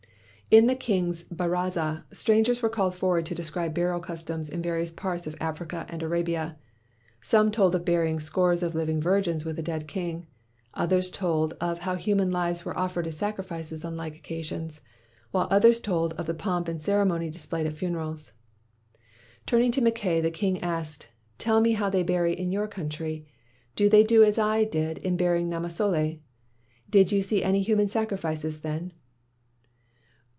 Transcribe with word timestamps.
"In 0.51 0.67
the 0.67 0.75
king's 0.75 1.23
haraza, 1.33 2.03
strangers 2.11 2.61
were 2.61 2.67
called 2.67 2.93
forward 2.93 3.25
to 3.27 3.33
describe 3.33 3.73
burial 3.73 4.01
customs 4.01 4.49
in 4.49 4.61
various 4.61 4.91
parts 4.91 5.25
of 5.25 5.37
Africa 5.39 5.85
and 5.87 6.03
Arabia. 6.03 6.57
Some 7.21 7.51
told 7.51 7.73
of 7.73 7.85
burying 7.85 8.19
scores 8.19 8.61
of 8.61 8.75
living 8.75 8.99
virgins 8.99 9.45
with 9.45 9.57
a 9.59 9.63
dead 9.63 9.87
king; 9.87 10.27
others 10.73 11.09
told 11.09 11.53
of 11.61 11.79
how 11.79 11.95
human 11.95 12.31
lives 12.31 12.65
were 12.65 12.77
offered 12.77 13.07
as 13.07 13.15
sacrifices 13.15 13.85
on 13.85 13.95
like 13.95 14.13
occasions; 14.17 14.81
while 15.31 15.47
others 15.49 15.79
told 15.79 16.11
of 16.15 16.25
the 16.25 16.33
pomp 16.33 16.67
and 16.67 16.83
ceremony 16.83 17.29
displayed 17.29 17.65
at 17.65 17.77
funerals. 17.77 18.33
"Turning 19.45 19.71
to 19.71 19.79
Mackay, 19.81 20.19
the 20.19 20.31
king 20.31 20.59
asked; 20.59 21.07
'Tell 21.37 21.61
me 21.61 21.71
how 21.71 21.89
they 21.89 22.03
bury 22.03 22.37
in 22.37 22.51
your 22.51 22.67
country? 22.67 23.25
Do 23.77 23.87
they 23.87 24.03
do 24.03 24.21
as 24.21 24.37
I 24.37 24.65
did 24.65 24.97
in 24.97 25.15
burying 25.15 25.49
Namasole? 25.49 26.19
Did 26.89 27.13
you 27.13 27.21
see 27.21 27.41
any 27.41 27.61
human 27.61 27.87
sacrifices 27.87 28.59
then?' 28.59 28.91